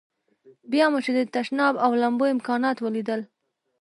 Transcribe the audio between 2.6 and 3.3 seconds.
ولیدل.